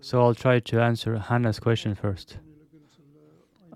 [0.00, 2.38] So I'll try to answer Hannah's question first.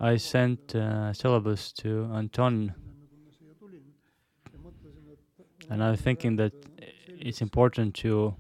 [0.01, 2.74] I sent uh, syllabus to Anton,
[5.71, 6.53] and I'm thinking that
[7.08, 8.35] it's important to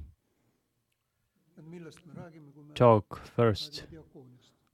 [2.74, 3.84] talk first.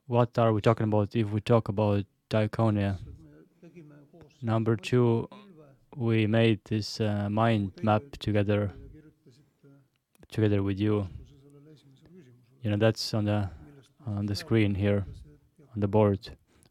[0.06, 2.98] What are we talking about if we talk about diaconia?
[4.42, 5.28] Number two,
[5.96, 8.72] we made this uh, mind map together,
[10.34, 11.06] together with you.
[12.62, 13.48] You know, that's on the
[14.04, 15.06] on the screen here,
[15.74, 16.18] on the board,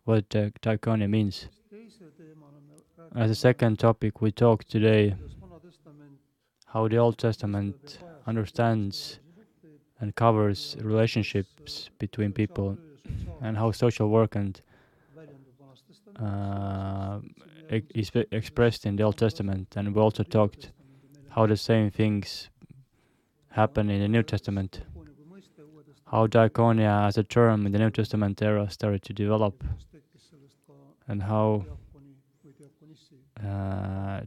[0.03, 1.48] what uh, diaconia means.
[3.16, 5.16] As a second topic, we talked today
[6.66, 9.20] how the Old Testament understands
[10.00, 12.77] and covers relationships between people
[13.41, 14.61] and how social work and
[16.20, 17.20] uh,
[17.70, 19.67] is expressed in the Old Testament.
[19.77, 20.72] And we also talked
[21.30, 22.50] how the same things
[23.53, 24.81] happen in the New Testament.
[26.11, 29.64] How diaconia as a term in the New Testament era started to develop,
[31.08, 31.66] and how
[33.44, 34.22] uh,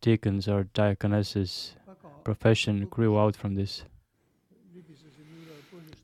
[0.00, 1.72] deacons or diaconesses
[2.24, 3.84] profession grew out from this.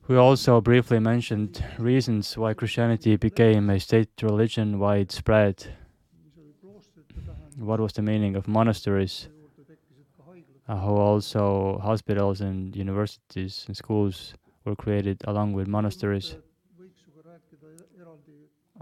[0.07, 5.67] We also briefly mentioned reasons why Christianity became a state religion why it spread,
[7.59, 9.29] What was the meaning of monasteries?
[10.69, 14.35] Uh, how also hospitals and universities and schools
[14.67, 16.37] were created along with monasteries.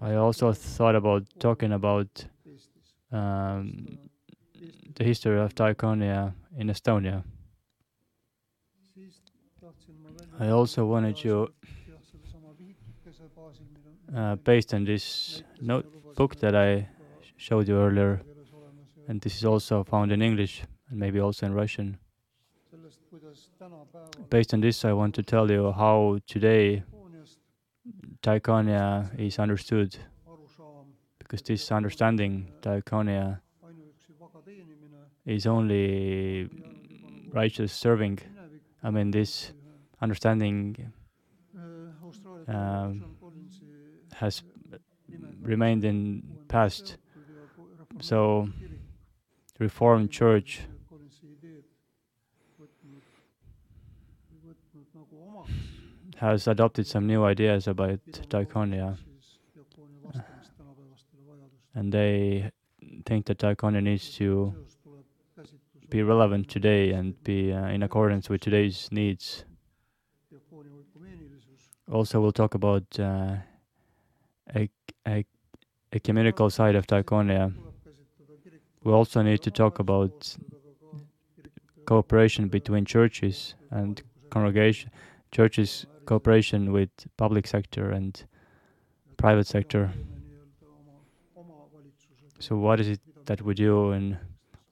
[0.01, 2.27] I also thought about talking about
[3.13, 3.99] um,
[4.97, 7.23] the history of diaconia in Estonia.
[10.41, 11.49] I also wanted to,
[14.15, 16.89] uh, based on this notebook that I
[17.37, 18.21] showed you earlier,
[19.07, 21.99] and this is also found in English and maybe also in Russian.
[24.31, 26.83] Based on this, I want to tell you how today
[28.23, 29.97] diaconia is understood,
[31.19, 33.41] because this understanding, diaconia,
[35.25, 36.49] is only
[37.33, 38.19] righteous serving.
[38.83, 39.53] I mean, this
[40.01, 40.93] understanding
[42.49, 43.05] um,
[44.15, 44.43] has
[45.41, 46.97] remained in past.
[48.01, 48.49] So,
[49.59, 50.61] Reformed Church
[56.19, 58.97] has adopted some new ideas about diaconia,
[61.75, 62.51] and they
[63.05, 64.55] think that diaconia needs to
[65.91, 69.45] be relevant today and be uh, in accordance with today's needs.
[71.93, 73.37] Also, we'll talk about uh,
[74.55, 74.69] a,
[75.07, 75.25] a
[75.93, 77.53] ecumenical side of diaconia.
[78.83, 80.37] We also need to talk about
[81.85, 84.91] cooperation between churches and congregation,
[85.31, 88.25] churches cooperation with public sector and
[89.17, 89.93] private sector.
[92.39, 94.19] So, what is it that we do in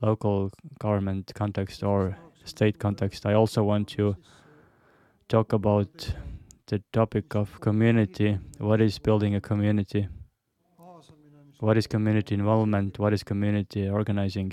[0.00, 3.26] local government context or state context?
[3.26, 4.16] I also want to
[5.28, 6.14] talk about
[6.66, 8.38] the topic of community.
[8.58, 10.08] What is building a community?
[11.60, 12.98] What is community involvement?
[12.98, 14.52] What is community organizing?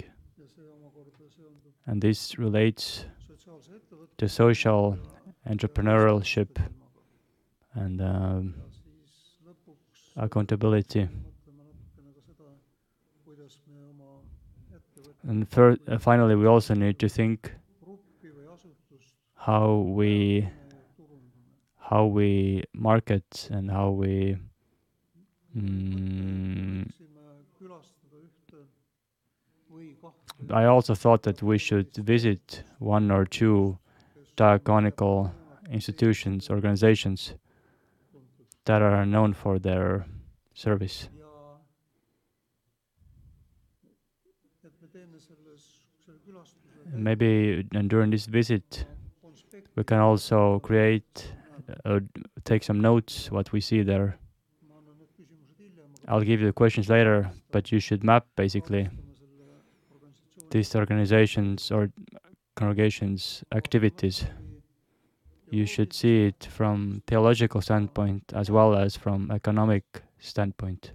[1.85, 3.05] And this relates
[4.17, 4.97] to social
[5.50, 6.57] entrepreneurship
[7.74, 8.53] and um,
[10.18, 11.07] accountability.
[15.24, 17.53] And uh, finally, we also need to think
[19.35, 20.47] how we
[21.78, 24.38] how we market and how we
[25.56, 26.90] mm,
[30.50, 33.78] I also thought that we should visit one or two
[34.35, 35.31] diaconical
[35.69, 37.33] institutions, organizations
[38.65, 40.05] that are known for their
[40.53, 41.09] service.
[46.93, 48.85] Maybe during this visit,
[49.75, 51.34] we can also create
[51.85, 51.99] uh,
[52.43, 54.17] take some notes what we see there.
[56.07, 58.89] I'll give you the questions later, but you should map basically
[60.49, 61.89] these organizations or
[62.55, 64.25] congregations' activities.
[65.49, 69.83] You should see it from theological standpoint as well as from economic
[70.19, 70.93] standpoint.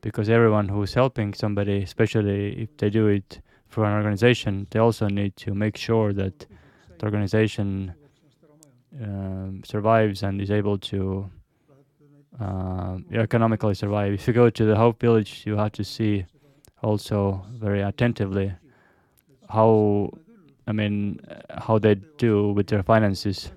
[0.00, 5.08] Because everyone who's helping somebody, especially if they do it for an organization, they also
[5.08, 6.46] need to make sure that
[6.98, 7.94] the organization
[9.00, 11.30] um, survives and is able to
[12.40, 14.12] uh, economically survive.
[14.12, 16.26] If you go to the Hope Village, you have to see
[16.82, 18.52] also very attentively
[19.52, 20.08] how
[20.66, 21.20] I mean,
[21.50, 23.50] how they do with their finances.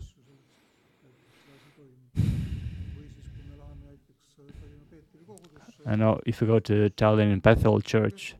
[5.86, 8.36] I know if you go to Tallinn Bethel Church,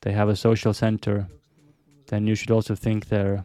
[0.00, 1.28] they have a social center.
[2.08, 3.44] Then you should also think there.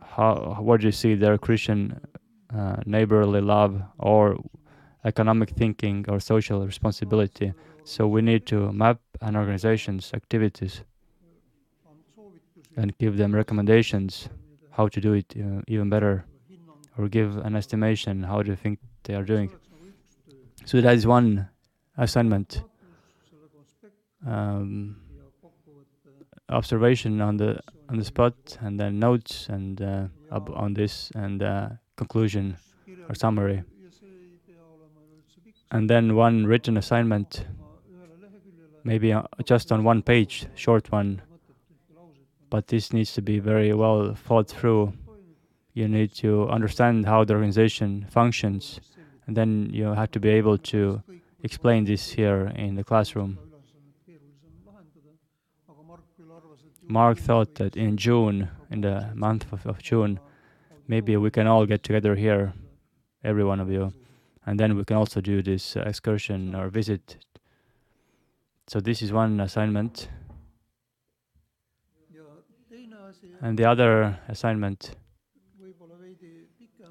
[0.00, 2.00] How what do you see their Christian
[2.56, 4.38] uh, neighborly love or
[5.04, 7.52] economic thinking or social responsibility?
[7.84, 10.82] So we need to map an organization's activities
[12.76, 14.28] and give them recommendations
[14.70, 16.24] how to do it uh, even better
[16.98, 19.50] or give an estimation how do you think they are doing.
[20.64, 21.48] So that is one
[21.96, 22.62] assignment.
[24.26, 24.96] Um,
[26.48, 31.68] observation on the on the spot, and then notes and uh, on this, and uh,
[31.96, 32.56] conclusion
[33.08, 33.62] or summary,
[35.70, 37.44] and then one written assignment,
[38.84, 41.20] maybe uh, just on one page, short one.
[42.54, 44.92] But this needs to be very well thought through.
[45.72, 48.78] You need to understand how the organization functions
[49.26, 51.02] and then you have to be able to
[51.42, 53.40] explain this here in the classroom.
[56.86, 60.20] Mark thought that in June, in the month of, of, June,
[60.86, 62.52] maybe we can all get together here,
[63.24, 63.92] every one of you,
[64.46, 67.16] and then we can also do this excursion or visit.
[68.68, 70.08] So this is one assignment.
[73.40, 74.96] And the other assignment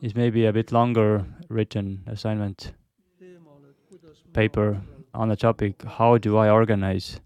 [0.01, 2.73] is maybe a bit longer written assignment
[4.33, 4.81] paper
[5.13, 7.19] on the topic how do I organize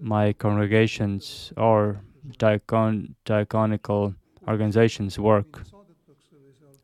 [0.00, 2.00] my congregations or
[2.38, 4.14] diacon- diaconical
[4.46, 5.62] organizations work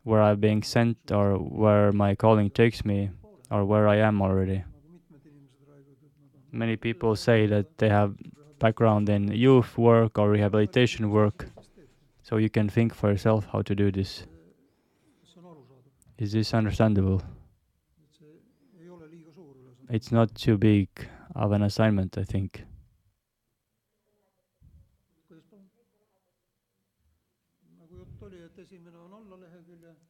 [0.03, 3.11] where I'm being sent or where my calling takes me
[3.51, 4.63] or where I am already.
[6.51, 8.15] Many people say that they have
[8.61, 11.49] background in youth work or rehabilitation work,
[12.21, 14.25] so you can think for yourself how to do this.
[16.17, 17.21] Is this understandable?
[19.89, 20.87] It's not too big
[21.35, 22.63] of an assignment, I think.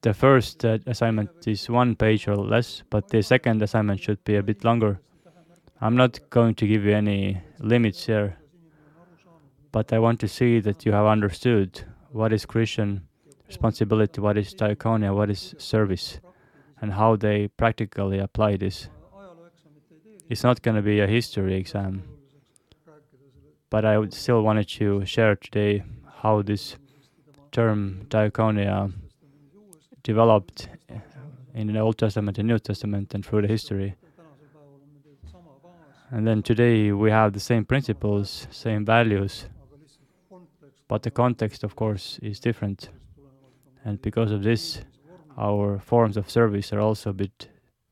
[0.02, 4.36] The first uh, assignment is one page or less, but the second assignment should be
[4.36, 5.00] a bit longer.
[5.80, 8.38] I'm not going to give you any limits here,
[9.72, 11.82] but I want to see that you have understood
[12.12, 13.08] what is Christian
[13.48, 16.20] responsibility, what is diaconia, what is service,
[16.82, 18.90] and how they practically apply this.
[20.30, 22.04] It's not going to be a history exam,
[23.70, 25.84] but I would still wanted to share today
[26.22, 26.76] how this
[27.52, 28.94] term diaconia
[30.04, 30.70] developed
[31.54, 33.96] in the Old Testament and New Testament and through the history.
[36.10, 39.46] And then today we have the same principles, same values,
[40.92, 42.90] but the context, of course, is different.
[43.86, 44.82] And because of this,
[45.38, 47.48] our forms of service are also a bit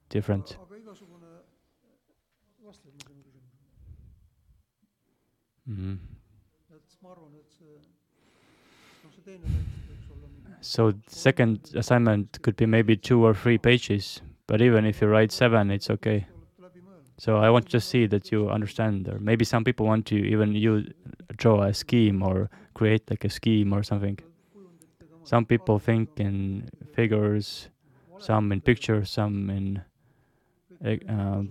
[0.10, 0.57] different.
[5.72, 5.94] Mm-hmm.
[10.60, 15.31] So second assignment could be maybe two or three pages, but even if you write
[15.31, 16.28] seven, it's okay.
[17.19, 20.56] So I want to see that you understand, or maybe some people want to even
[20.56, 20.86] you
[21.36, 24.17] draw a scheme or create like a scheme or something.
[25.25, 27.67] Some people think in figures,
[28.20, 29.82] some in pictures, some in
[31.10, 31.44] uh,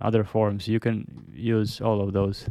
[0.00, 0.66] other forms.
[0.66, 1.04] You can
[1.34, 2.46] use all of those.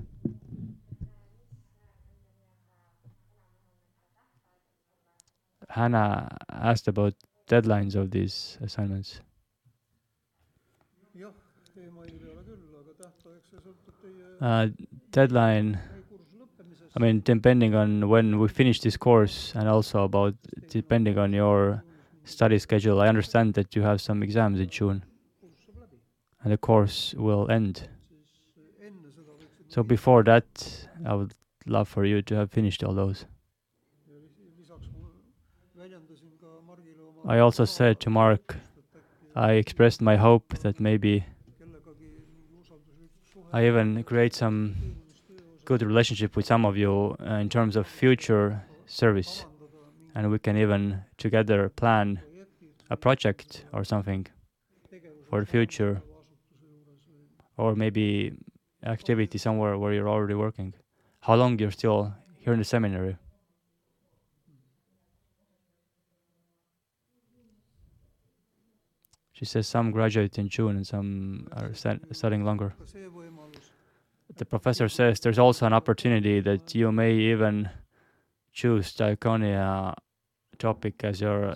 [5.69, 7.15] Hannah asked about
[7.47, 9.21] deadlines of these assignments.
[14.41, 14.67] Uh,
[15.11, 15.79] deadline
[16.95, 20.33] I mean, depending on when we finish this course and also about
[20.69, 21.83] depending on your
[22.23, 25.03] study schedule, I understand that you have some exams in June
[26.43, 27.87] and the course will end.
[29.67, 30.45] So before that,
[31.05, 31.33] I would
[31.67, 33.25] love for you to have finished all those.
[37.27, 38.55] I also said to Mark,
[39.35, 41.23] I expressed my hope that maybe
[43.51, 44.75] I even create some
[45.65, 49.45] good relationship with some of you uh, in terms of future service,
[50.13, 52.19] and we can even together plan
[52.91, 54.27] a project or something
[55.29, 56.01] for the future,
[57.57, 58.33] or maybe
[58.85, 60.73] activity somewhere where you're already working.
[61.21, 63.17] How long you're still here in the seminary?
[69.39, 71.71] She says some graduate in June and some are
[72.11, 72.73] studying longer
[74.39, 77.69] the professor says there's also an opportunity that you may even
[78.53, 79.93] choose diaconia
[80.57, 81.55] topic as your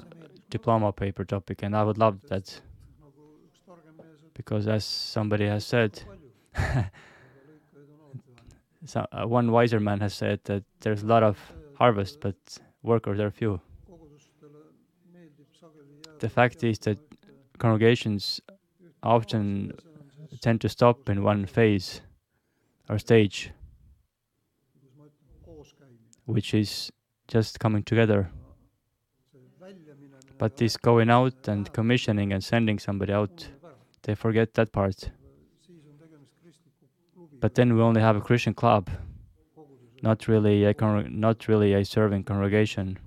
[0.49, 2.61] diploma paper topic, and I would love that
[4.33, 6.03] because, as somebody has said,
[8.85, 11.37] so, uh, one wiser man has said that there's a lot of
[11.77, 12.35] harvest, but
[12.81, 13.61] workers are few.
[16.19, 16.97] The fact is that
[17.57, 18.41] congregations
[19.01, 19.73] often
[20.41, 22.01] tend to stop in one phase
[22.89, 23.51] or stage,
[26.25, 26.91] which is
[27.27, 28.29] just coming together.
[30.37, 33.47] But this going out and commissioning and sending somebody out,
[34.01, 35.11] they forget that part.
[37.39, 38.89] But then we only have a Christian club,
[40.01, 42.97] not really a con- not really a serving congregation.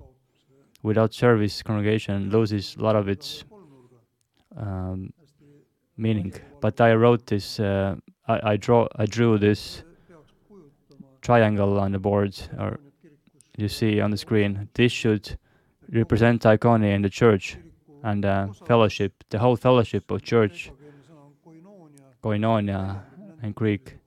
[0.83, 3.43] Without service, congregation loses a lot of its
[4.57, 5.13] um,
[5.95, 6.33] meaning.
[6.61, 7.59] But I wrote this.
[7.59, 7.95] Uh,
[8.27, 8.87] I, I draw.
[8.95, 9.83] I drew this
[11.21, 12.79] triangle on the board, or
[13.57, 14.69] you see on the screen.
[14.73, 15.37] This should
[15.91, 17.57] represent Diaconia in the church
[18.03, 20.71] and uh, fellowship, the whole fellowship of church,
[22.23, 23.01] koinonia
[23.43, 23.97] in Greek.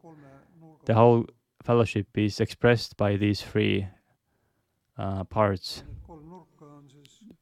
[0.85, 1.27] The whole
[1.63, 3.87] fellowship is expressed by these three
[4.97, 5.83] uh, parts,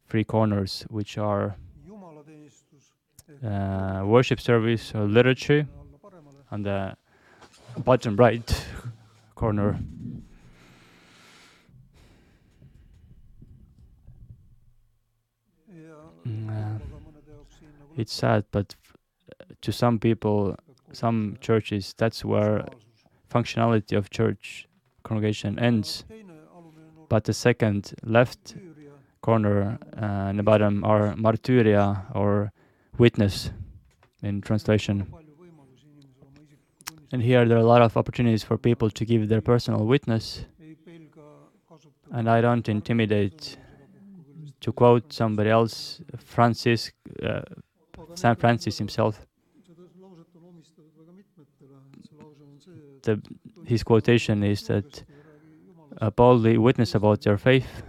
[0.09, 1.57] three corners, which are
[3.45, 5.67] uh, worship service or liturgy
[6.51, 6.97] on the
[7.79, 8.67] bottom right
[9.35, 9.79] corner.
[16.27, 16.79] Mm, uh,
[17.97, 18.75] it's sad, but
[19.63, 20.57] to some people,
[20.93, 22.67] some churches, that's where
[23.31, 24.67] functionality of church
[25.05, 26.05] congregation ends.
[27.09, 28.57] But the second left
[29.21, 32.53] corner uh, the bottom are martyria or
[32.97, 33.51] witness
[34.23, 35.07] in translation.
[37.13, 40.45] And here there are a lot of opportunities for people to give their personal witness.
[42.11, 43.57] And I don't intimidate
[44.61, 46.91] to quote somebody else, Francis,
[47.23, 47.43] uh,
[48.15, 49.27] Saint Francis himself.
[53.03, 53.23] The,
[53.65, 55.05] his quotation is that
[56.01, 57.83] uh, boldly witness about your faith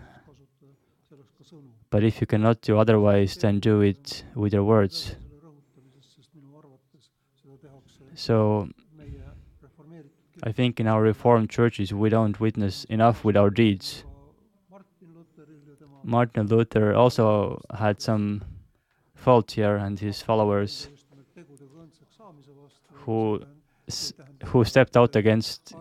[1.90, 5.16] but if you cannot do otherwise, then do it with your words.
[8.16, 8.70] So,
[10.44, 14.04] I think in our Reformed churches we don't witness enough with our deeds.
[16.04, 18.44] Martin Luther also had some
[19.16, 20.90] fault here, and his followers
[22.94, 23.42] who
[24.46, 25.74] who stepped out against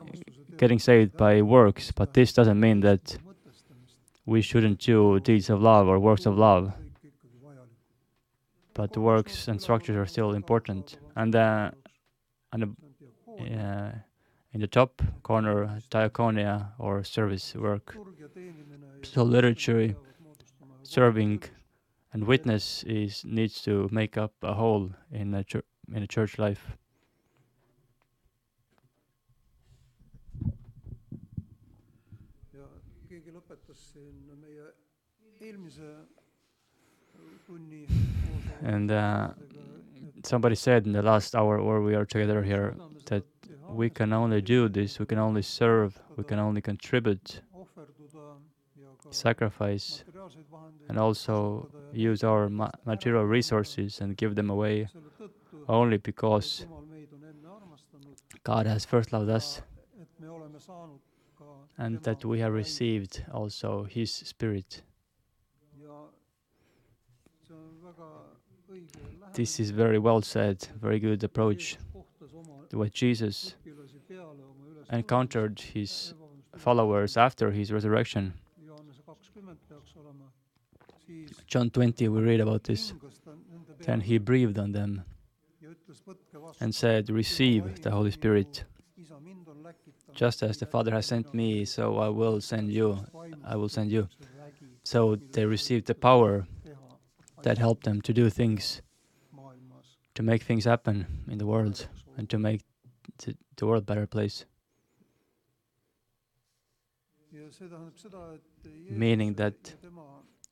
[0.57, 1.93] getting saved by works.
[1.93, 3.17] But this doesn't mean that
[4.29, 6.73] we shouldn't do deeds of love or works of love.
[8.75, 10.99] But the works and structures are still important.
[11.17, 11.71] And uh,
[12.53, 13.91] and uh,
[14.53, 17.97] in the top corner, diaconia or service work.
[19.03, 19.97] So literature,
[20.83, 21.43] serving,
[22.13, 25.45] and witness is needs to make up a whole in a
[25.95, 26.77] in a church life.
[38.63, 39.29] And uh,
[40.25, 42.75] somebody said in the last hour where we are together here
[43.07, 43.25] that
[43.71, 47.41] we can only do this, we can only serve, we can only contribute,
[49.11, 50.05] sacrifice,
[50.89, 54.89] and also use our ma material resources and give them away
[55.69, 56.67] only because
[58.45, 59.63] God has first loved us
[61.79, 64.83] and that we have received also His Spirit.
[69.33, 71.79] This is very well said, very good approach
[72.71, 73.55] to what Jesus
[74.91, 76.15] encountered his
[76.57, 78.35] followers after his resurrection.
[81.47, 82.93] John 20, we read about this.
[83.81, 85.05] Then he breathed on them
[86.61, 88.65] and said, Receive the Holy Spirit.
[90.19, 92.99] Just as the Father has sent me, so I will send you.
[93.45, 94.09] I will send you.
[94.83, 96.45] So they received the power
[97.43, 98.83] that helped them to do things,
[100.17, 102.63] to make things happen in the world, and to make
[103.25, 104.45] the, the world a better place.
[108.91, 109.55] Meaning that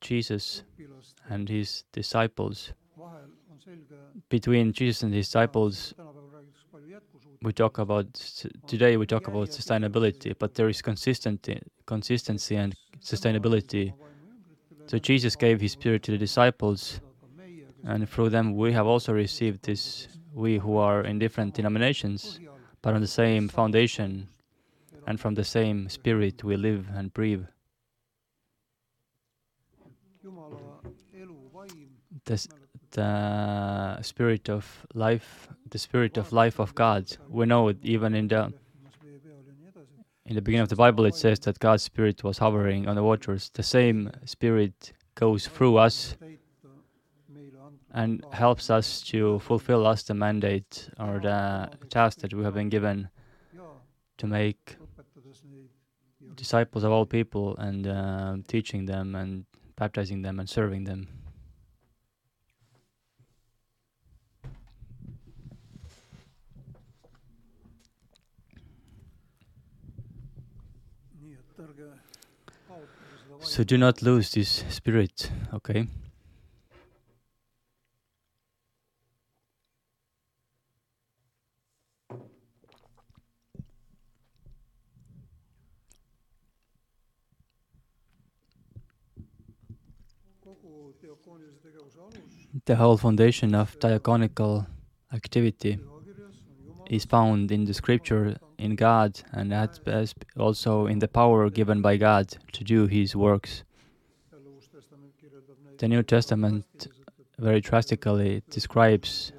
[0.01, 0.63] Jesus
[1.29, 2.73] and his disciples,
[4.29, 5.93] between Jesus and his disciples,
[7.43, 8.07] we talk about
[8.67, 13.93] today we talk about sustainability but there is consistency consistency and sustainability.
[14.87, 17.01] So jesus gave his spirit to the disciples
[17.85, 22.41] and through them we have also received this we who are in different denominations
[22.83, 24.29] but on the same foundation
[25.07, 27.45] and from the same spirit we live and breathe
[32.97, 37.05] the spirit of life, the spirit of life of God.
[37.29, 38.53] We know it even in the
[40.25, 41.05] in the beginning of the Bible.
[41.05, 43.51] It says that God's spirit was hovering on the waters.
[43.53, 46.17] The same spirit goes through us
[47.93, 52.69] and helps us to fulfill us the mandate or the task that we have been
[52.69, 53.09] given
[54.19, 54.77] to make
[56.35, 59.45] disciples of all people and uh, teaching them and
[59.77, 61.09] baptizing them and serving them.
[73.41, 75.87] So do not lose this spirit, okay?
[92.65, 94.67] The whole foundation of diaconical
[95.13, 95.79] activity
[96.91, 99.79] is found in the scripture in God and that
[100.39, 103.65] also in the power given by God to do his works.
[105.79, 106.89] The New Testament
[107.39, 109.33] very drastically describes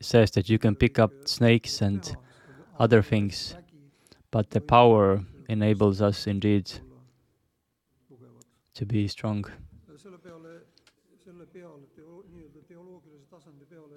[0.00, 2.16] says that you can pick up snakes and
[2.78, 3.54] other things,
[4.30, 6.70] but the power enables us indeed
[8.74, 9.44] to be strong.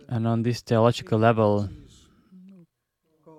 [0.10, 1.70] And on this theological level,
[3.28, 3.32] uh,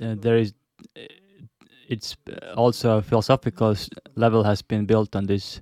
[0.00, 0.54] Uh, there is
[0.96, 1.00] uh,
[1.88, 3.74] it's uh, also a philosophical
[4.14, 5.60] level has been built on this.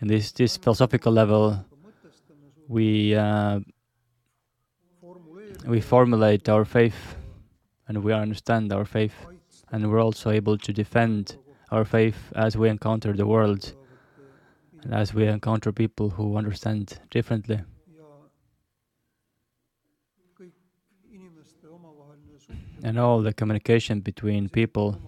[0.00, 1.64] And this this philosophical level
[2.68, 3.60] we uh,
[5.66, 7.16] we formulate our faith
[7.88, 9.14] and we understand our faith.
[9.70, 11.36] And we're also able to defend
[11.70, 13.72] our faith as we encounter the world
[14.82, 17.60] and as we encounter people who understand differently
[22.82, 25.00] and all the communication between people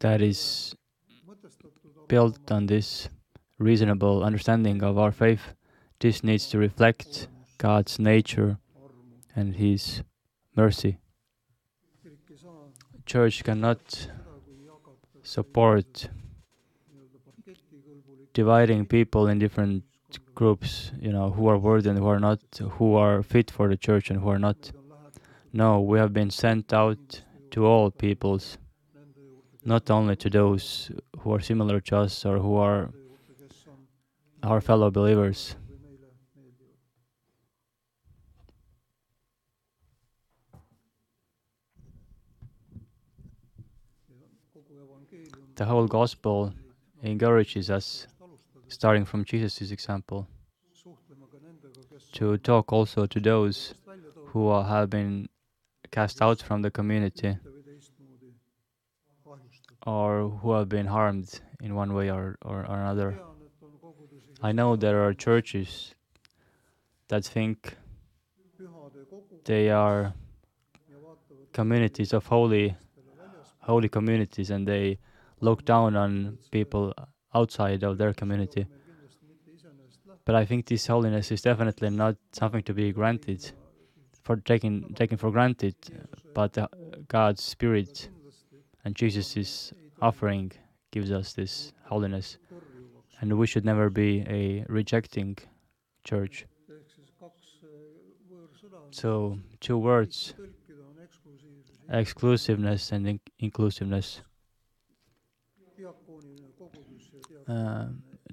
[0.00, 0.74] that is
[2.06, 3.08] built on this
[3.58, 5.54] reasonable understanding of our faith,
[6.00, 8.58] this needs to reflect God's nature
[9.34, 10.02] and His
[10.54, 10.98] mercy.
[13.04, 14.08] Church cannot
[15.22, 16.08] support
[18.32, 19.82] dividing people in different
[20.34, 22.38] groups, you know, who are worthy and who are not,
[22.76, 24.70] who are fit for the church and who are not.
[25.52, 28.58] No, we have been sent out to all peoples,
[29.64, 32.90] not only to those who are similar to us or who are
[34.42, 35.56] our fellow believers.
[45.56, 46.52] The whole gospel
[47.02, 48.06] encourages us,
[48.68, 50.28] starting from Jesus' example,
[52.12, 53.74] to talk also to those
[54.26, 55.28] who have been
[55.90, 57.36] cast out from the community
[59.86, 63.18] or who have been harmed in one way or, or, or another.
[64.42, 65.94] I know there are churches
[67.08, 67.76] that think
[69.44, 70.12] they are
[71.52, 72.76] communities of holy
[73.60, 74.98] holy communities and they
[75.40, 76.92] look down on people
[77.34, 78.66] outside of their community.
[80.24, 83.52] But I think this holiness is definitely not something to be granted
[84.28, 85.74] for taken taken for granted,
[86.34, 86.68] but uh,
[87.08, 88.10] God's Spirit
[88.84, 90.52] and Jesus' offering
[90.90, 92.36] gives us this holiness,
[93.20, 95.38] and we should never be a rejecting
[96.04, 96.44] church.
[98.90, 100.34] So, two words
[101.90, 104.20] exclusiveness and in- inclusiveness.
[107.48, 107.86] Uh,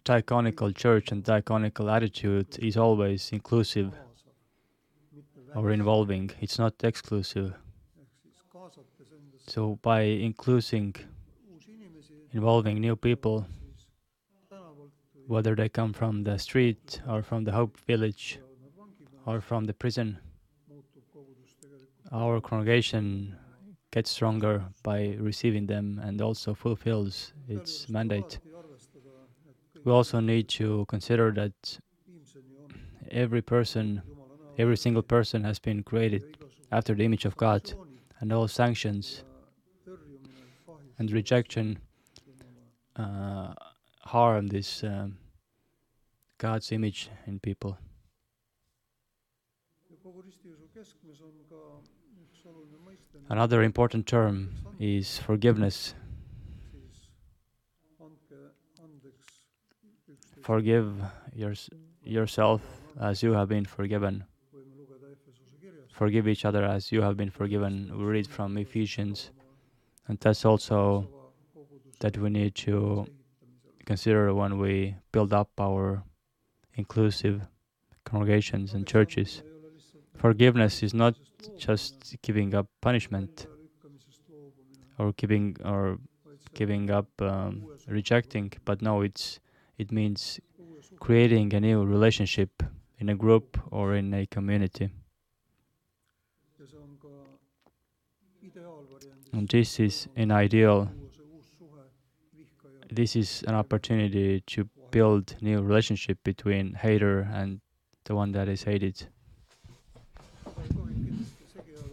[0.04, 3.90] diaconical church and diaconical attitude is always inclusive
[5.56, 7.54] or involving, it's not exclusive.
[9.48, 10.96] So by including,
[12.34, 13.48] involving new people,
[15.28, 18.40] whether they come from the street or from the Hope Village
[19.26, 20.20] or from the prison,
[22.12, 23.36] our congregation
[23.92, 28.40] gets stronger by receiving them and also fulfills its mandate.
[29.84, 31.80] We also need to consider that
[33.12, 34.02] every person
[34.58, 36.38] Every single person has been created
[36.72, 37.74] after the image of God,
[38.20, 39.24] and all sanctions
[40.98, 41.78] and rejection
[42.96, 43.54] uh,
[44.02, 45.18] harm this um,
[46.38, 47.78] God's image in people.
[53.30, 55.94] Another important term is forgiveness.
[60.42, 60.94] Forgive
[61.34, 61.70] yours,
[62.04, 62.62] yourself
[63.02, 64.24] as you have been forgiven.
[65.96, 67.90] Forgive each other as you have been forgiven.
[67.98, 69.32] We read from Ephesians,
[70.10, 71.08] and that's also
[72.02, 73.08] that we need to
[73.86, 76.04] consider when we build up our
[76.74, 77.48] inclusive
[78.04, 79.42] congregations and churches.
[80.18, 81.16] Forgiveness is not
[81.58, 83.48] just giving up punishment
[84.98, 85.98] or giving or
[86.54, 89.40] giving up um, rejecting, but no, it's
[89.78, 90.42] it means
[91.00, 92.64] creating a new relationship
[93.00, 94.90] in a group or in a community.
[99.36, 100.90] And this is an ideal.
[102.90, 107.60] This is an opportunity to build new relationship between hater and
[108.06, 109.08] the one that is hated.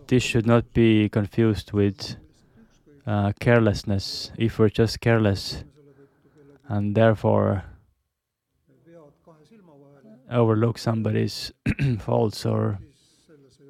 [0.06, 2.14] This should not be confused with
[3.08, 4.30] uh, carelessness.
[4.38, 5.64] If we're just careless
[6.68, 7.64] and therefore
[10.30, 11.50] overlook somebody's
[11.98, 12.78] faults or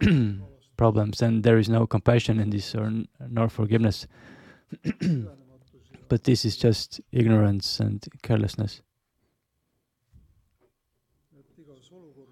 [0.82, 2.88] problems, then there is no compassion in this or
[3.36, 3.98] nor forgiveness.
[6.10, 8.82] but this is just ignorance and carelessness.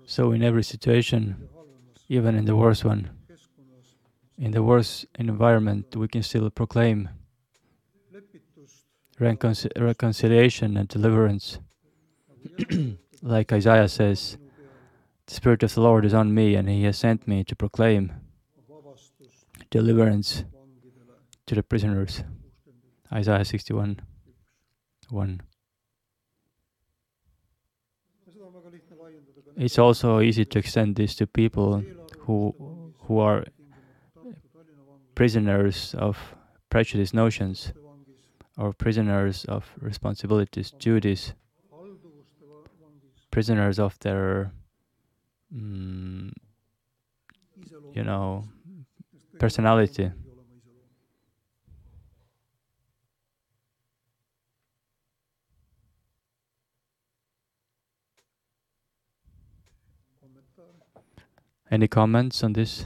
[0.07, 1.49] So in every situation,
[2.09, 3.03] even in the worst one,
[4.47, 7.09] in the worst environment, we can still proclaim
[9.21, 11.47] reconcil- reconciliation and deliverance.
[13.23, 14.39] like Isaiah says,
[15.27, 18.13] the Spirit of the Lord is on me, and He has sent me to proclaim
[19.71, 20.45] deliverance
[21.47, 22.23] to the prisoners.
[23.13, 24.01] Isaiah 61
[25.09, 25.41] 1.
[29.57, 31.83] It's also easy to extend this to people
[32.21, 32.55] who
[33.01, 33.45] who are
[35.15, 36.17] prisoners of
[36.71, 37.73] prejudice notions
[38.57, 41.35] or prisoners of responsibilities, duties,
[43.31, 44.53] prisoners of their,
[45.55, 46.33] mm,
[47.95, 48.45] you know,
[49.40, 50.12] personality.
[61.70, 62.85] Any comments on this?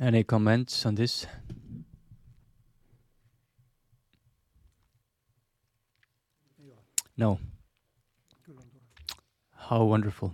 [0.00, 1.26] Any comments on this?
[7.18, 7.40] No.
[9.56, 10.32] How wonderful.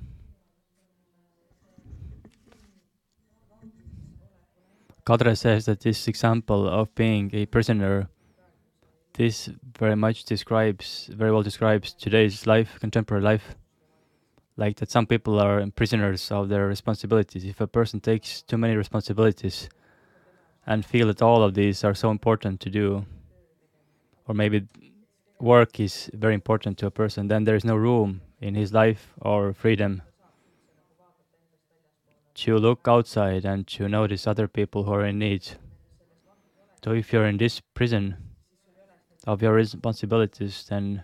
[5.07, 8.09] Kadre says that this example of being a prisoner,
[9.14, 13.57] this very much describes, very well describes today's life, contemporary life.
[14.57, 17.44] Like that some people are prisoners of their responsibilities.
[17.44, 19.68] If a person takes too many responsibilities
[20.66, 23.07] and feel that all of these are so important to do,
[24.27, 24.68] or maybe
[25.40, 29.12] work is very important to a person, then there is no room in his life
[29.20, 30.03] or freedom
[32.35, 35.47] to look outside and to notice other people who are in need.
[36.85, 38.16] So if you're in this prison
[39.27, 41.03] of your responsibilities, then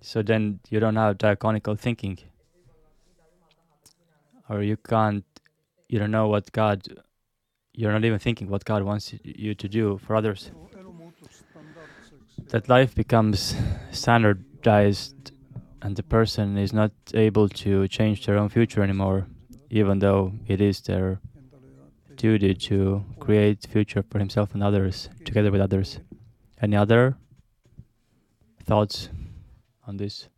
[0.00, 2.18] so then you don't have diaconical thinking,
[4.50, 5.24] or you can't,
[5.88, 6.86] you don't know what God,
[7.72, 10.50] you're not even thinking what God wants you to do for others.
[12.54, 13.56] That life becomes
[13.90, 15.32] standardized,
[15.82, 19.26] and the person is not able to change their own future anymore
[19.70, 21.18] even though it is their
[22.14, 25.98] duty to create future for himself and others together with others.
[26.62, 27.16] Any other
[28.62, 29.08] thoughts
[29.84, 30.28] on this?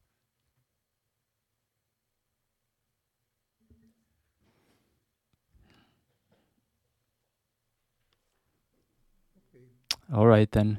[10.10, 10.78] All right then.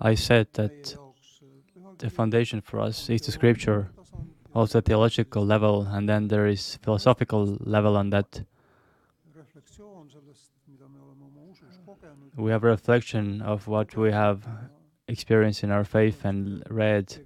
[0.00, 0.96] I said that
[1.98, 3.90] the foundation for us is the scripture,
[4.54, 8.42] also theological level, and then there is philosophical level on that.
[12.36, 14.46] We have a reflection of what we have
[15.08, 17.16] experienced in our faith and read.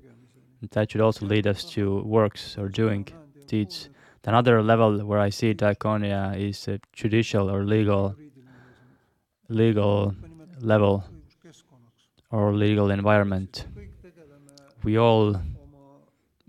[0.73, 3.09] That should also lead us to works or doing
[3.47, 3.89] deeds.
[4.25, 8.17] Another level where I see diaconia is a judicial or legal
[9.49, 10.17] legal
[10.61, 11.05] level
[12.31, 13.67] or legal environment.
[14.83, 15.41] We all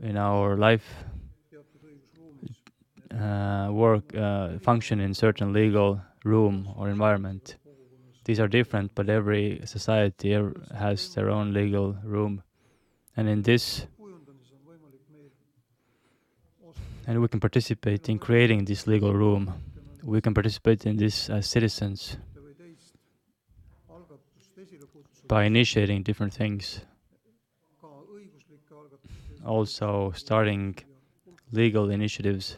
[0.02, 0.86] in our life
[3.12, 7.56] uh, work uh, function in certain legal room or environment.
[8.26, 10.38] These are different, but every society
[10.78, 12.44] has their own legal room,
[13.16, 13.88] and in this
[17.08, 19.54] and we can participate in creating this legal room.
[20.04, 22.18] We can participate in this as citizens
[25.28, 26.82] by initiating different things.
[29.46, 30.76] Also, starting
[31.52, 32.58] legal initiatives.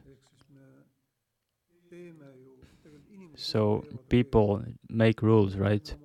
[3.35, 5.95] So, people make rules, right?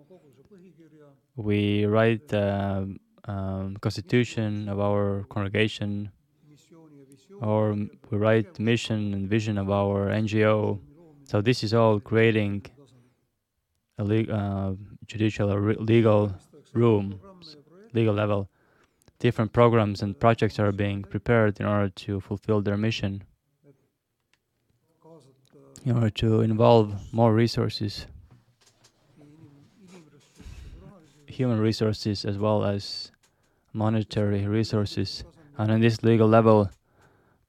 [1.37, 2.97] We write the
[3.27, 6.11] um, constitution of our congregation,
[7.41, 7.73] or
[8.11, 10.79] we write mission and vision of our NGO.
[11.25, 12.63] So, this is all creating
[13.99, 14.75] a le- uh,
[15.07, 16.33] judicial or re- legal
[16.75, 17.21] room,
[17.93, 18.49] legal level.
[19.19, 23.23] Different programs and projects are being prepared in order to fulfill their mission,
[25.85, 28.07] in order to involve more resources,
[31.27, 33.11] human resources as well as
[33.73, 35.25] monetary resources.
[35.57, 36.71] And on this legal level,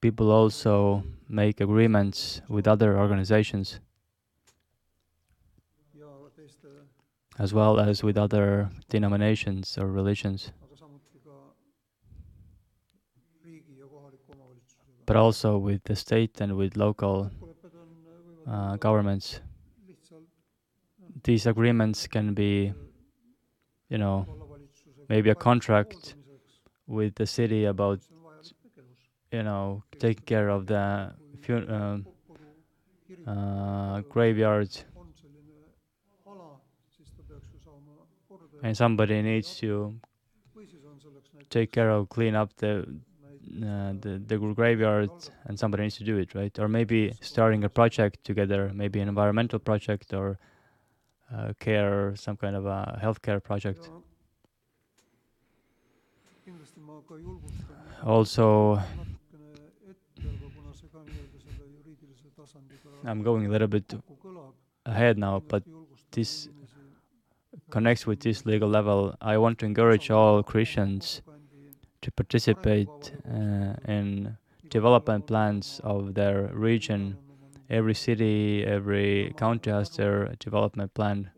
[0.02, 3.80] people also make agreements with other organizations
[7.38, 10.52] as well as with other denominations or religions,
[15.06, 17.30] but also with the state and with local
[18.48, 19.42] uh, governments.
[21.24, 22.74] These agreements can be,
[23.90, 24.26] you know,
[25.10, 26.16] maybe a contract
[26.88, 28.00] with the city about,
[29.32, 31.12] you know, taking care of the
[31.50, 31.98] uh,
[33.28, 34.86] uh, graveyards
[38.66, 39.94] and somebody needs to
[41.52, 42.74] take care of clean up the
[43.62, 45.12] uh, the, the graveyard
[45.46, 46.58] and somebody needs to do it right?
[46.58, 50.40] Or maybe starting a project together maybe an environmental project or
[51.32, 53.90] uh, care some kind of a healthcare project.
[58.04, 58.80] Also
[63.06, 63.94] i'm going a little bit
[64.86, 65.64] ahead now but
[66.12, 66.50] this
[67.70, 71.22] connects with this legal level, I want to encourage all Christians
[72.02, 74.38] to participate uh, in
[74.70, 77.18] development plans of their region.
[77.70, 81.32] Every city, every county has their development plan.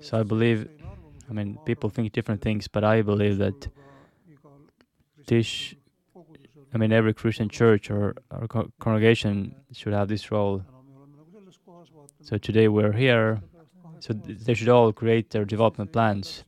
[0.00, 0.68] So I believe,
[1.28, 3.68] I mean, people think different things, but I believe that
[5.26, 5.74] this,
[6.72, 10.62] I mean, every Christian church or, or co- congregation should have this role.
[12.22, 13.42] So today we're here
[14.00, 16.44] so they should all create their development plans.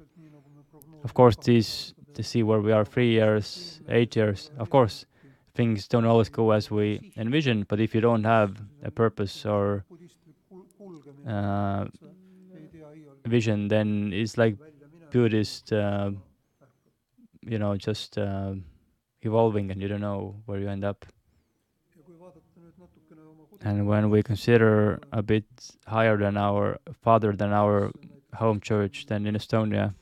[1.04, 4.50] Of course, these to see where we are three years, eight years.
[4.58, 5.06] Of course,
[5.54, 9.84] things don't always go as we envision, but if you don't have a purpose or
[11.26, 11.86] uh,
[13.26, 14.56] vision, then it's like
[15.10, 16.10] Buddhist, uh,
[17.42, 18.54] you know, just uh,
[19.22, 21.06] evolving and you don't know where you end up.
[23.64, 25.44] And when we consider a bit
[25.86, 27.92] higher than our, farther than our
[28.34, 29.94] home church, than in Estonia,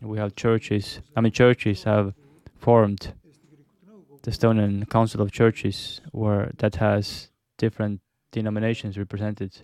[0.00, 1.00] we have churches.
[1.16, 2.14] I mean, churches have
[2.58, 3.12] formed
[4.22, 8.00] the Estonian Council of Churches, where that has different
[8.32, 9.62] denominations represented.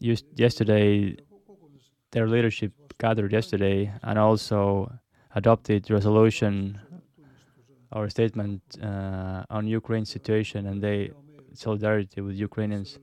[0.00, 1.16] Just yesterday,
[2.12, 4.92] their leadership gathered yesterday and also
[5.34, 6.80] adopted resolution
[7.94, 11.08] our statement uh, on Ukraine situation and their
[11.54, 12.98] solidarity with Ukrainians.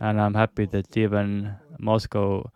[0.00, 2.50] And I'm happy that even Moscow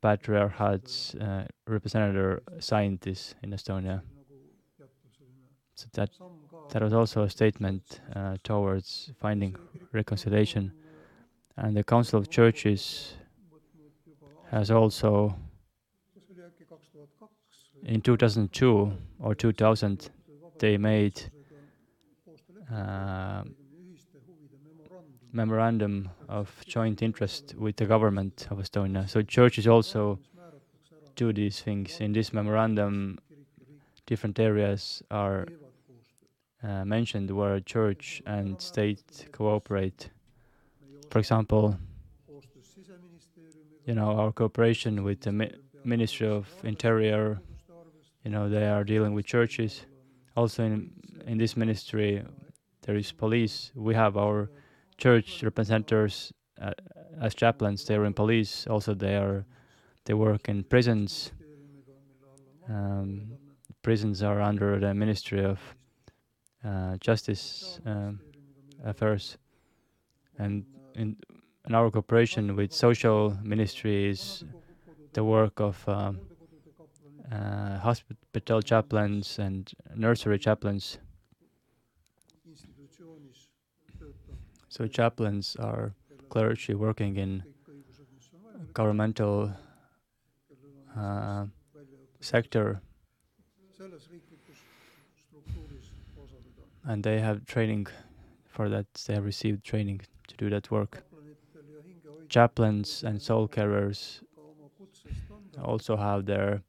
[0.00, 4.02] Patriarchate's uh, representative signed this in Estonia.
[5.74, 6.10] So that
[6.70, 9.56] that was also a statement uh, towards finding
[9.92, 10.72] reconciliation.
[11.56, 13.14] And the Council of Churches
[14.50, 15.34] has also
[17.84, 20.10] in 2002 or 2000
[20.62, 21.20] they made
[22.72, 23.42] uh,
[25.32, 29.08] memorandum of joint interest with the government of Estonia.
[29.08, 30.20] So churches also
[31.16, 31.98] do these things.
[32.00, 33.18] In this memorandum,
[34.06, 35.48] different areas are
[36.62, 40.10] uh, mentioned where church and state cooperate.
[41.10, 41.76] For example,
[43.84, 47.40] you know, our cooperation with the Mi- Ministry of Interior,
[48.24, 49.86] you know, they are dealing with churches.
[50.36, 50.90] Also in
[51.26, 52.22] in this ministry,
[52.82, 53.70] there is police.
[53.74, 54.50] We have our
[54.96, 56.72] church representatives uh,
[57.20, 57.84] as chaplains.
[57.84, 58.66] They are in police.
[58.66, 59.44] Also, they are
[60.04, 61.32] they work in prisons.
[62.68, 63.32] Um,
[63.82, 65.58] prisons are under the Ministry of
[66.64, 68.20] uh, Justice um,
[68.84, 69.36] Affairs,
[70.38, 70.64] and
[70.94, 71.16] in,
[71.66, 74.44] in our cooperation with social ministry is
[75.12, 76.20] the work of um,
[77.32, 80.98] uh, hospital chaplains and nursery chaplains.
[84.68, 85.94] So chaplains are
[86.28, 87.44] clergy working in
[88.74, 89.52] governmental
[90.96, 91.46] uh,
[92.20, 92.80] sector.
[96.84, 97.86] And they have training
[98.48, 98.86] for that.
[99.06, 101.04] They have received training to do that work.
[102.28, 104.22] Chaplains and soul carers
[105.62, 106.62] also have their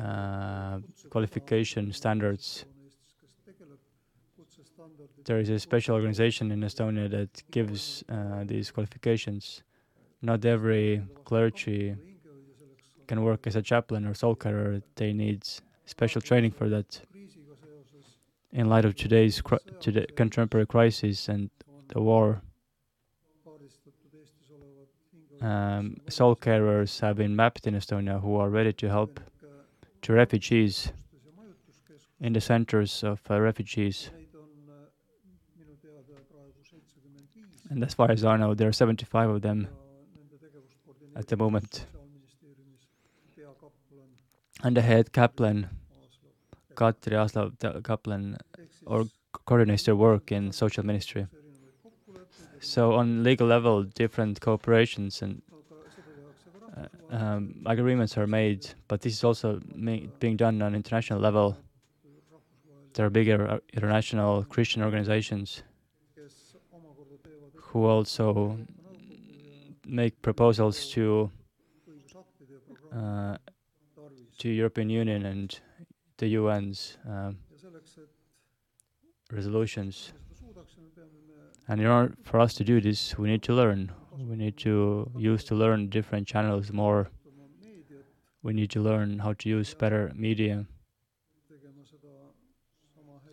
[0.00, 0.78] uh,
[1.10, 2.64] qualification standards
[5.24, 9.62] there is a special organization in Estonia that gives uh, these qualifications.
[10.20, 11.94] Not every clergy
[13.06, 14.82] can work as a chaplain or soul carer.
[14.96, 15.44] They need
[15.86, 17.00] special training for that.
[18.52, 21.50] In light of today's cri- today contemporary crisis and
[21.88, 22.42] the war,
[25.40, 29.20] um, soul carers have been mapped in Estonia who are ready to help
[30.02, 30.92] to refugees
[32.20, 34.10] in the centers of uh, refugees.
[37.70, 39.68] And as far as I know, there are 75 of them
[41.16, 41.86] at the moment.
[44.62, 45.68] And the head kaplan,
[46.74, 48.36] Katri Aaslav kaplan,
[48.86, 49.06] or
[49.46, 51.26] coordinates their work in social ministry.
[52.60, 55.42] So on legal level, different cooperations and
[57.10, 61.56] um, agreements are made, but this is also ma- being done on international level.
[62.94, 65.62] There are bigger uh, international Christian organizations
[67.56, 68.58] who also
[69.86, 71.30] make proposals to
[72.94, 73.36] uh,
[74.38, 75.60] to European Union and
[76.18, 77.38] the UN's um,
[79.30, 80.12] resolutions.
[81.68, 83.92] And in order for us to do this, we need to learn.
[84.18, 87.08] We need to use to learn different channels more.
[88.42, 90.66] We need to learn how to use better media.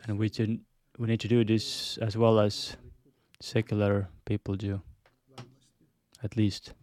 [0.08, 0.58] And we, to,
[0.98, 2.78] we need to do this as well as
[3.42, 4.82] secular people do,
[6.24, 6.74] at least.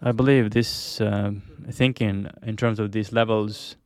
[0.00, 1.32] I believe this uh,
[1.70, 3.76] thinking in terms of these levels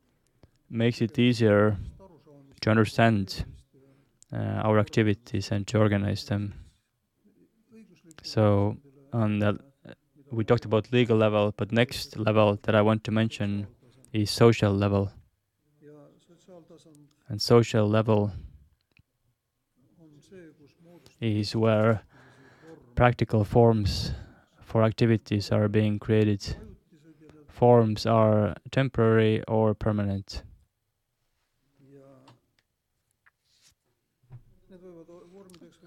[0.70, 1.78] makes it easier
[2.60, 3.44] to understand
[4.32, 6.54] Uh, our activities and to organize them.
[8.22, 8.78] So,
[9.12, 9.92] on the, uh,
[10.30, 13.66] we talked about legal level, but next level that I want to mention
[14.14, 15.12] is social level.
[17.28, 18.32] And social level
[21.20, 22.02] is where
[22.94, 24.12] practical forms
[24.62, 26.56] for activities are being created.
[27.48, 30.42] Forms are temporary or permanent.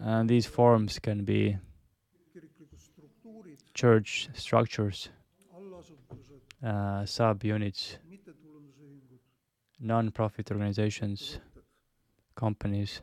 [0.06, 1.58] And these forms can be
[3.74, 5.10] church structures,
[6.64, 7.98] uh, sub units,
[9.80, 11.40] non profit organizations,
[12.36, 13.02] companies.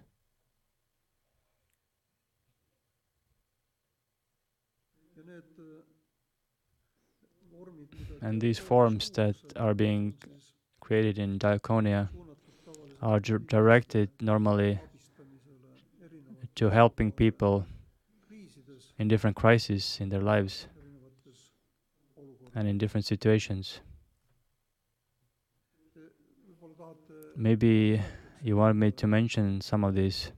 [8.20, 10.14] And these forms that are being
[10.78, 12.10] created in Diaconia
[13.02, 14.78] are directed normally
[16.54, 17.66] to helping people
[18.98, 20.68] in different crises in their lives
[22.54, 23.80] and in different situations.
[27.36, 28.00] Maybe
[28.42, 30.32] you want me to mention some of these.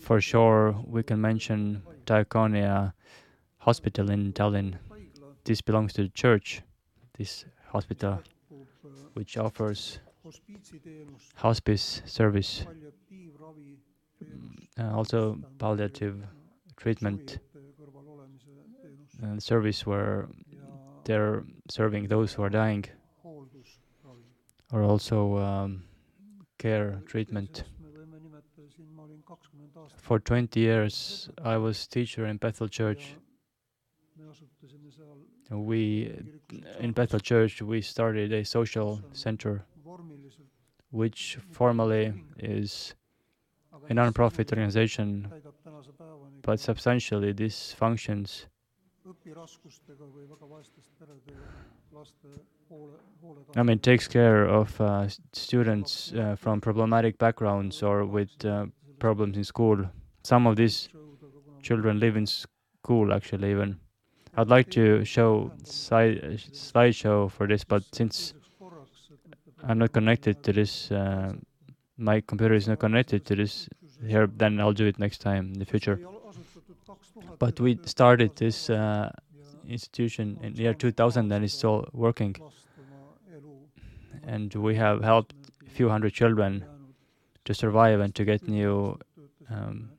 [0.00, 2.92] For sure, we can mention Diaconia
[3.58, 4.74] Hospital in Tallinn.
[5.44, 6.62] This belongs to the church,
[7.16, 8.20] this hospital,
[9.14, 10.00] which offers
[11.36, 12.64] hospice service,
[14.78, 16.22] uh, also palliative
[16.76, 17.38] treatment.
[19.22, 20.28] And service where
[21.04, 22.84] they're serving those who are dying,
[24.72, 25.84] or also um,
[26.58, 27.64] care treatment.
[29.96, 33.14] For 20 years, I was teacher in Bethel Church.
[35.50, 36.12] We,
[36.78, 39.64] in Bethel Church, we started a social center,
[40.90, 42.94] which formally is
[43.88, 45.32] a non-profit organization,
[46.42, 48.46] but substantially this functions
[53.56, 58.66] I mean, takes care of uh, students uh, from problematic backgrounds or with uh,
[58.98, 59.84] problems in school.
[60.22, 60.88] Some of these
[61.62, 63.78] children live in school, actually, even.
[64.36, 66.20] I'd like to show slide
[66.52, 68.34] slideshow for this, but since
[69.64, 71.32] I'm not connected to this, uh,
[71.96, 73.68] my computer is not connected to this
[74.06, 76.00] here, then I'll do it next time in the future.
[77.38, 79.10] But we started this uh,
[79.68, 82.36] institution in the year 2000 and it's still working.
[84.24, 85.34] and we have helped
[85.66, 86.64] a few hundred children
[87.44, 88.98] to survive and to get new
[89.50, 89.90] um,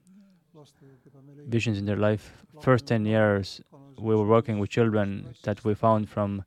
[1.47, 2.43] visions in their life.
[2.61, 3.61] First 10 years,
[3.97, 6.43] we were working with children that we found from,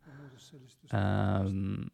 [0.93, 1.91] um,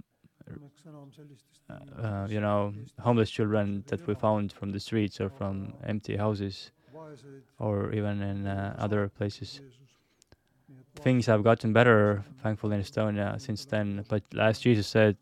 [2.03, 6.73] uh, you know, homeless children that we found from the streets or from empty houses
[7.59, 9.61] or even in uh, other places.
[10.97, 14.05] Things have gotten better, thankfully, in Estonia since then.
[14.09, 15.17] But as Jesus said,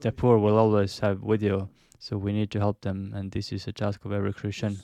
[0.00, 1.68] the poor will always have with you,
[1.98, 4.78] so we need to help them, and this is a task of every Christian.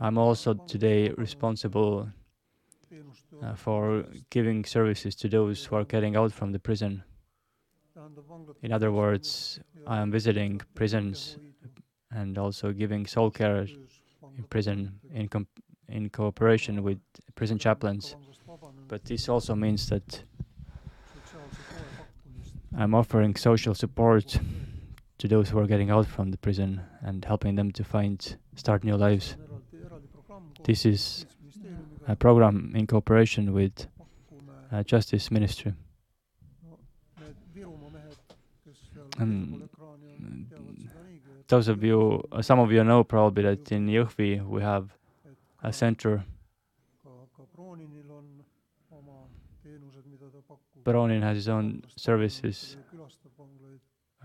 [0.00, 2.08] I'm also today responsible
[3.42, 7.04] uh, for giving services to those who are getting out from the prison.
[8.62, 11.36] In other words, I am visiting prisons
[12.10, 13.66] and also giving soul care
[14.36, 15.28] in prison in,
[15.88, 16.98] in cooperation with
[17.34, 18.16] prison chaplains.
[18.88, 20.24] But this also means that
[22.76, 24.38] I'm offering social support
[25.18, 28.84] to those who are getting out from the prison and helping them to find, start
[28.84, 29.36] new lives.
[30.64, 31.26] This is
[32.06, 33.86] a program in cooperation with
[34.72, 35.74] uh, Justice Ministry.
[39.18, 39.68] Um,
[41.48, 44.90] those of you, uh, some of you know probably that in Jõhvi we have
[45.62, 46.24] a center.
[50.84, 52.76] Baronin has his own services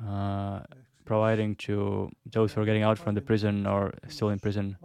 [0.08, 0.60] uh,
[1.04, 4.78] providing to those who are getting out from the prison or still in prison.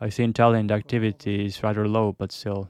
[0.00, 2.68] I see in Tallinn the activity is rather low, but still.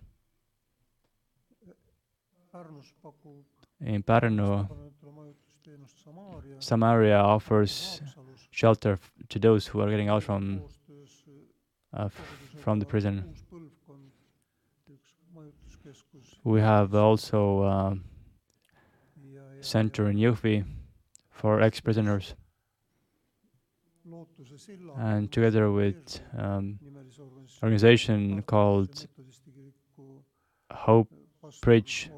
[3.80, 4.68] In Pärnu,
[6.58, 8.00] Samaria offers
[8.50, 8.98] shelter
[9.28, 10.62] to those who are getting out from
[11.92, 12.08] uh,
[12.60, 13.34] from the prison.
[16.44, 17.94] We have also a uh,
[19.60, 20.64] center in Jõhvi
[21.30, 22.34] for ex-prisoners.
[24.98, 26.78] And together with um,
[27.62, 29.06] organization called
[30.70, 31.08] Hope
[31.60, 32.10] Bridge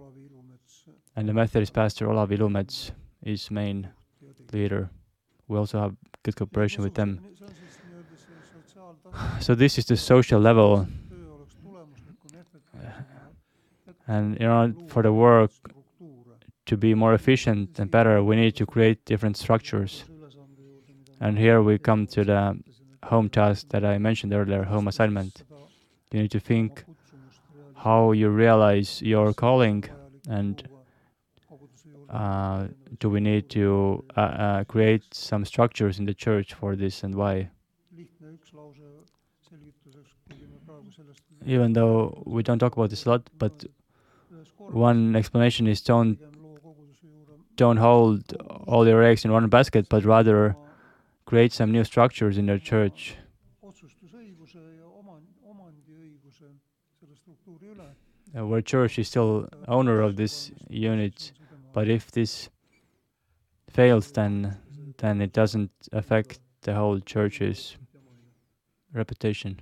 [1.16, 3.88] and the Methodist pastor Olav Ilumets is main
[4.52, 4.90] leader.
[5.48, 7.20] We also have good cooperation with them.
[9.40, 10.86] So this is the social level.
[14.06, 15.50] And you know, for the work
[16.66, 20.04] to be more efficient and better, we need to create different structures.
[21.20, 22.58] And here we come to the
[23.04, 25.42] home task that I mentioned earlier, home assignment.
[26.12, 26.84] You need to think
[27.76, 29.84] how you realize your calling
[30.28, 30.66] and
[32.10, 32.68] uh,
[33.00, 37.14] do we need to uh, uh, create some structures in the church for this and
[37.14, 37.50] why?
[41.46, 43.64] Even though we don't talk about this a lot, but
[44.56, 46.18] one explanation is don't
[47.56, 48.32] don't hold
[48.66, 50.56] all your eggs in one basket, but rather
[51.26, 53.16] create some new structures in your church.
[58.36, 61.32] Uh, where church is still owner of this unit,
[61.72, 62.50] but if this
[63.70, 64.56] fails, then
[64.98, 67.76] then it doesn't affect the whole church's
[68.92, 69.60] reputation.